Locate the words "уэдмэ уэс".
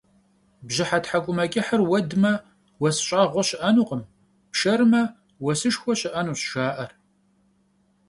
1.89-2.97